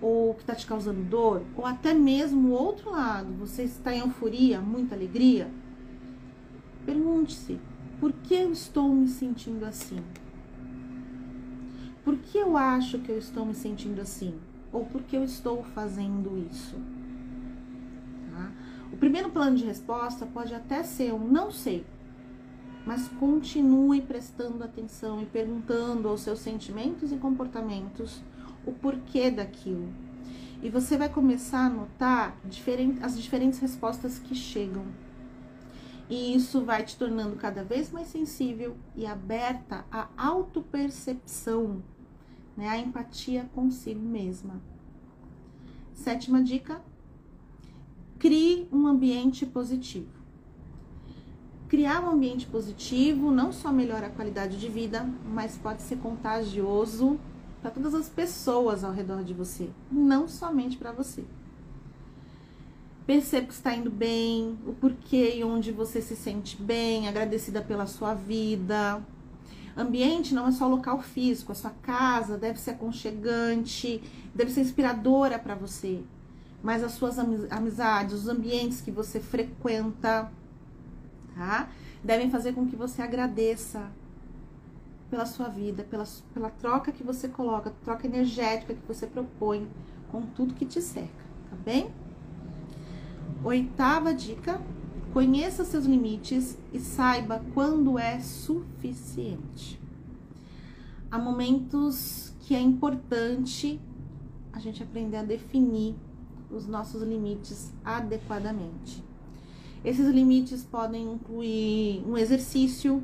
ou 0.01 0.33
que 0.33 0.43
está 0.43 0.55
te 0.55 0.65
causando 0.65 1.03
dor, 1.03 1.43
ou 1.57 1.65
até 1.65 1.93
mesmo 1.93 2.47
o 2.47 2.51
outro 2.53 2.91
lado, 2.91 3.33
você 3.33 3.63
está 3.63 3.93
em 3.93 3.99
euforia, 3.99 4.61
muita 4.61 4.95
alegria, 4.95 5.51
pergunte-se: 6.85 7.59
por 7.99 8.13
que 8.13 8.35
eu 8.35 8.53
estou 8.53 8.87
me 8.87 9.09
sentindo 9.09 9.65
assim? 9.65 9.99
Por 12.05 12.15
que 12.15 12.37
eu 12.37 12.55
acho 12.55 12.99
que 12.99 13.11
eu 13.11 13.17
estou 13.17 13.45
me 13.45 13.55
sentindo 13.55 13.99
assim? 13.99 14.39
ou 14.71 14.85
por 14.85 15.01
que 15.01 15.17
eu 15.17 15.25
estou 15.25 15.63
fazendo 15.63 16.47
isso. 16.49 16.77
Tá? 18.31 18.51
O 18.93 18.95
primeiro 18.95 19.31
plano 19.31 19.57
de 19.57 19.65
resposta 19.65 20.25
pode 20.25 20.53
até 20.53 20.81
ser 20.81 21.13
um 21.13 21.27
não 21.27 21.51
sei, 21.51 21.83
mas 22.85 23.07
continue 23.19 24.01
prestando 24.01 24.63
atenção 24.63 25.21
e 25.21 25.25
perguntando 25.25 26.07
aos 26.07 26.21
seus 26.21 26.39
sentimentos 26.39 27.11
e 27.11 27.17
comportamentos 27.17 28.21
o 28.65 28.71
porquê 28.71 29.29
daquilo. 29.29 29.87
E 30.61 30.69
você 30.69 30.97
vai 30.97 31.07
começar 31.07 31.65
a 31.65 31.69
notar 31.69 32.37
as 33.01 33.17
diferentes 33.17 33.59
respostas 33.59 34.19
que 34.19 34.35
chegam. 34.35 34.85
E 36.09 36.35
isso 36.35 36.65
vai 36.65 36.83
te 36.83 36.97
tornando 36.97 37.35
cada 37.35 37.63
vez 37.63 37.91
mais 37.91 38.07
sensível 38.07 38.75
e 38.95 39.05
aberta 39.05 39.85
à 39.91 40.09
autopercepção, 40.17 41.83
né? 42.57 42.67
A 42.67 42.77
empatia 42.77 43.49
consigo 43.53 44.01
mesma. 44.01 44.59
Sétima 45.93 46.41
dica: 46.41 46.81
crie 48.17 48.67
um 48.71 48.87
ambiente 48.87 49.45
positivo. 49.45 50.18
Criar 51.69 52.01
um 52.01 52.09
ambiente 52.09 52.47
positivo 52.47 53.29
não 53.29 53.53
só 53.53 53.71
melhora 53.71 54.07
a 54.07 54.09
qualidade 54.09 54.59
de 54.59 54.67
vida, 54.67 55.07
mas 55.23 55.55
pode 55.55 55.83
ser 55.83 55.97
contagioso 55.97 57.19
para 57.61 57.69
todas 57.69 57.93
as 57.93 58.09
pessoas 58.09 58.83
ao 58.83 58.91
redor 58.91 59.23
de 59.23 59.35
você, 59.35 59.69
não 59.91 60.27
somente 60.27 60.77
para 60.77 60.91
você. 60.91 61.23
Perceba 63.05 63.45
que 63.45 63.53
está 63.53 63.71
indo 63.75 63.91
bem, 63.91 64.57
o 64.65 64.73
porquê 64.73 65.35
e 65.35 65.43
onde 65.43 65.71
você 65.71 66.01
se 66.01 66.15
sente 66.15 66.59
bem, 66.59 67.07
agradecida 67.07 67.61
pela 67.61 67.85
sua 67.85 68.15
vida. 68.15 69.03
Ambiente 69.77 70.33
não 70.33 70.47
é 70.47 70.51
só 70.51 70.67
local 70.67 70.99
físico, 71.01 71.51
a 71.51 71.55
sua 71.55 71.71
casa 71.83 72.35
deve 72.35 72.59
ser 72.59 72.71
aconchegante, 72.71 74.01
deve 74.33 74.49
ser 74.51 74.61
inspiradora 74.61 75.37
para 75.37 75.53
você. 75.53 76.01
Mas 76.63 76.83
as 76.83 76.93
suas 76.93 77.17
amizades, 77.19 78.15
os 78.15 78.27
ambientes 78.27 78.81
que 78.81 78.91
você 78.91 79.19
frequenta, 79.19 80.31
tá? 81.39 81.69
Devem 82.03 82.29
fazer 82.29 82.51
com 82.53 82.67
que 82.67 82.75
você 82.75 83.01
agradeça 83.01 83.89
pela 85.09 85.25
sua 85.25 85.47
vida, 85.47 85.83
pela, 85.83 86.05
pela 86.33 86.49
troca 86.49 86.91
que 86.91 87.01
você 87.01 87.29
coloca, 87.29 87.73
troca 87.83 88.05
energética 88.05 88.73
que 88.73 88.85
você 88.85 89.07
propõe 89.07 89.67
com 90.11 90.21
tudo 90.21 90.53
que 90.53 90.65
te 90.65 90.81
cerca, 90.81 91.23
tá 91.49 91.55
bem? 91.63 91.89
Oitava 93.43 94.13
dica: 94.13 94.61
conheça 95.13 95.63
seus 95.63 95.85
limites 95.85 96.57
e 96.73 96.79
saiba 96.79 97.41
quando 97.53 97.97
é 97.97 98.19
suficiente. 98.19 99.79
Há 101.09 101.17
momentos 101.17 102.33
que 102.41 102.53
é 102.53 102.59
importante 102.59 103.79
a 104.51 104.59
gente 104.59 104.83
aprender 104.83 105.17
a 105.17 105.23
definir 105.23 105.95
os 106.51 106.67
nossos 106.67 107.01
limites 107.01 107.71
adequadamente. 107.83 109.08
Esses 109.83 110.07
limites 110.07 110.63
podem 110.63 111.13
incluir 111.13 112.03
um 112.05 112.17
exercício 112.17 113.03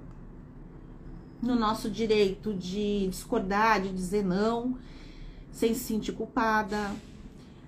no 1.41 1.55
nosso 1.55 1.89
direito 1.89 2.53
de 2.53 3.07
discordar, 3.07 3.81
de 3.81 3.93
dizer 3.93 4.25
não, 4.25 4.77
sem 5.51 5.73
se 5.73 5.81
sentir 5.81 6.11
culpada, 6.11 6.91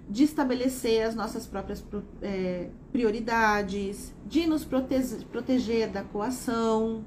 de 0.10 0.24
estabelecer 0.24 1.04
as 1.04 1.16
nossas 1.16 1.48
próprias 1.48 1.84
é, 2.22 2.70
prioridades, 2.92 4.14
de 4.26 4.46
nos 4.46 4.66
proteger, 4.66 5.26
proteger 5.28 5.90
da 5.90 6.04
coação, 6.04 7.06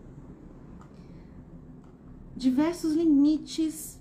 diversos 2.34 2.94
limites 2.94 4.00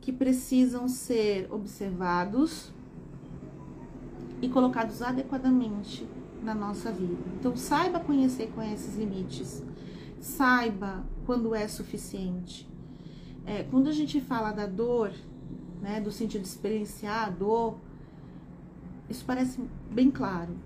que 0.00 0.12
precisam 0.12 0.88
ser 0.88 1.46
observados 1.52 2.72
e 4.42 4.48
colocados 4.48 5.02
adequadamente 5.02 6.06
na 6.46 6.54
nossa 6.54 6.92
vida. 6.92 7.22
Então, 7.38 7.56
saiba 7.56 7.98
conhecer 7.98 8.52
com 8.54 8.62
esses 8.62 8.96
limites, 8.96 9.62
saiba 10.20 11.04
quando 11.26 11.54
é 11.54 11.66
suficiente. 11.66 12.68
É, 13.44 13.64
quando 13.64 13.88
a 13.88 13.92
gente 13.92 14.20
fala 14.20 14.52
da 14.52 14.66
dor, 14.66 15.12
né, 15.82 16.00
do 16.00 16.12
sentido 16.12 16.42
de 16.42 16.48
experienciar 16.48 17.26
a 17.26 17.30
dor, 17.30 17.78
isso 19.10 19.24
parece 19.24 19.60
bem 19.90 20.10
claro, 20.10 20.56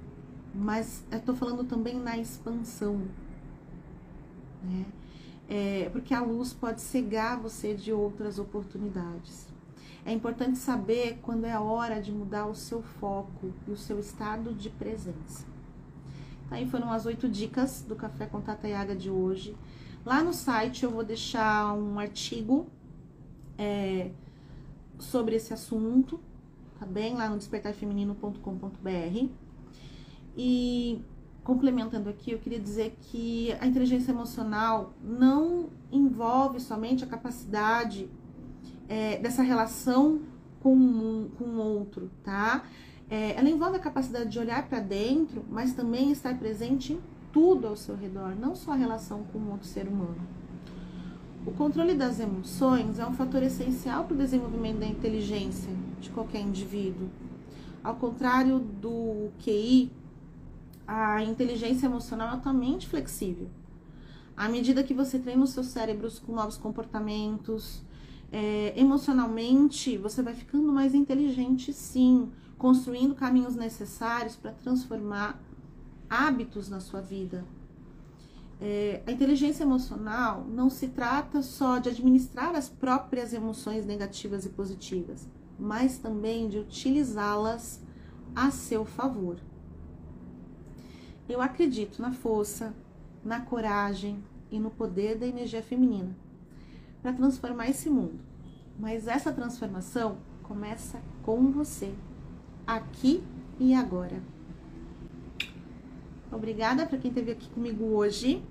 mas 0.55 1.03
eu 1.11 1.19
estou 1.19 1.35
falando 1.35 1.65
também 1.65 1.99
na 1.99 2.17
expansão, 2.17 3.03
né? 4.63 4.87
É, 5.49 5.89
porque 5.91 6.15
a 6.15 6.23
luz 6.23 6.53
pode 6.53 6.81
cegar 6.81 7.41
você 7.41 7.75
de 7.75 7.93
outras 7.93 8.39
oportunidades. 8.39 9.49
É 10.07 10.13
importante 10.13 10.59
saber 10.59 11.19
quando 11.23 11.45
é 11.45 11.53
a 11.53 11.61
hora 11.61 12.01
de 12.01 12.13
mudar 12.13 12.47
o 12.47 12.55
seu 12.55 12.83
foco 12.83 13.53
e 13.67 13.71
o 13.71 13.77
seu 13.77 13.99
estado 13.99 14.55
de 14.55 14.71
presença. 14.71 15.50
Aí 16.51 16.67
foram 16.69 16.91
as 16.91 17.07
oito 17.07 17.29
dicas 17.29 17.83
do 17.83 17.95
Café 17.95 18.27
com 18.27 18.41
Tata 18.41 18.67
Yaga 18.67 18.97
de 18.97 19.09
hoje. 19.09 19.57
Lá 20.05 20.23
no 20.23 20.33
site 20.33 20.85
eu 20.85 20.91
vou 20.91 21.05
deixar 21.05 21.73
um 21.75 21.99
artigo 21.99 22.67
é, 23.57 24.11
sobre 24.99 25.37
esse 25.37 25.53
assunto, 25.53 26.19
tá 26.79 26.87
bem? 26.87 27.15
Lá 27.15 27.29
no 27.29 27.39
despertarfeminino.com.br. 27.39 29.29
E 30.37 31.03
complementando 31.45 32.09
aqui, 32.09 32.33
eu 32.33 32.39
queria 32.39 32.59
dizer 32.59 32.97
que 33.01 33.53
a 33.61 33.67
inteligência 33.67 34.11
emocional 34.11 34.93
não 35.03 35.71
envolve 35.93 36.61
somente 36.61 37.05
a 37.05 37.07
capacidade 37.07 38.11
é, 38.89 39.19
dessa 39.19 39.43
relação 39.43 40.21
com, 40.61 41.29
com 41.39 41.45
o 41.45 41.57
outro, 41.59 42.11
tá? 42.23 42.65
É, 43.11 43.33
ela 43.37 43.51
envolve 43.51 43.77
a 43.77 43.81
capacidade 43.81 44.31
de 44.31 44.39
olhar 44.39 44.69
para 44.69 44.79
dentro, 44.79 45.45
mas 45.51 45.75
também 45.75 46.13
estar 46.13 46.39
presente 46.39 46.93
em 46.93 47.01
tudo 47.33 47.67
ao 47.67 47.77
seu 47.77 47.97
redor, 47.97 48.37
não 48.37 48.55
só 48.55 48.73
a 48.73 48.77
relação 48.77 49.25
com 49.25 49.51
outro 49.51 49.67
ser 49.67 49.89
humano. 49.89 50.21
O 51.45 51.51
controle 51.51 51.95
das 51.95 52.21
emoções 52.21 52.99
é 52.99 53.07
um 53.07 53.13
fator 53.15 53.43
essencial 53.43 54.05
para 54.05 54.15
o 54.15 54.19
desenvolvimento 54.19 54.79
da 54.79 54.87
inteligência 54.87 55.73
de 56.01 56.11
qualquer 56.11 56.41
indivíduo. 56.41 57.09
Ao 57.83 57.97
contrário 57.97 58.59
do 58.59 59.31
QI, 59.43 59.91
a 60.87 61.25
inteligência 61.25 61.87
emocional 61.87 62.29
é 62.29 62.31
altamente 62.33 62.87
flexível. 62.87 63.49
À 64.37 64.49
medida 64.49 64.83
que 64.83 64.95
você 64.95 65.19
treina 65.19 65.43
os 65.43 65.51
seus 65.51 65.67
cérebros 65.67 66.19
com 66.19 66.33
novos 66.33 66.57
comportamentos, 66.57 67.83
é, 68.31 68.73
emocionalmente 68.77 69.97
você 69.97 70.23
vai 70.23 70.35
ficando 70.35 70.71
mais 70.73 70.95
inteligente, 70.95 71.73
sim, 71.73 72.31
construindo 72.61 73.15
caminhos 73.15 73.57
necessários 73.57 74.37
para 74.37 74.53
transformar 74.53 75.41
hábitos 76.11 76.69
na 76.69 76.79
sua 76.79 77.01
vida. 77.01 77.43
É, 78.61 79.03
a 79.07 79.11
inteligência 79.11 79.63
emocional 79.63 80.45
não 80.47 80.69
se 80.69 80.89
trata 80.89 81.41
só 81.41 81.79
de 81.79 81.89
administrar 81.89 82.55
as 82.55 82.69
próprias 82.69 83.33
emoções 83.33 83.87
negativas 83.87 84.45
e 84.45 84.51
positivas, 84.51 85.27
mas 85.59 85.97
também 85.97 86.51
de 86.51 86.59
utilizá-las 86.59 87.81
a 88.37 88.51
seu 88.51 88.85
favor. 88.85 89.39
Eu 91.27 91.41
acredito 91.41 92.03
na 92.03 92.13
força, 92.13 92.75
na 93.25 93.41
coragem 93.41 94.23
e 94.51 94.61
no 94.61 94.71
poder 94.71 95.17
da 95.17 95.27
energia 95.27 95.63
feminina 95.63 96.15
para 97.01 97.15
transformar 97.15 97.71
esse 97.71 97.89
mundo. 97.89 98.21
Mas 98.79 99.09
essa 99.09 99.33
transformação 99.33 100.19
começa 100.43 101.01
com 101.23 101.51
você, 101.51 101.95
aqui 102.77 103.23
e 103.59 103.75
agora. 103.75 104.23
Obrigada 106.31 106.87
para 106.87 106.99
quem 106.99 107.11
esteve 107.11 107.33
aqui 107.33 107.49
comigo 107.51 107.85
hoje. 107.85 108.43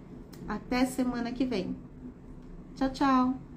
Até 0.48 0.86
semana 0.86 1.32
que 1.32 1.46
vem. 1.46 1.76
Tchau, 2.76 2.90
tchau. 2.92 3.49